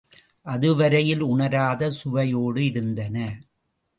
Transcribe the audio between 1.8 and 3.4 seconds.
சுவையோடு இருந்தன.